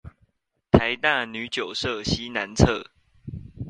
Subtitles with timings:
[0.71, 2.87] 臺大女九舍西南側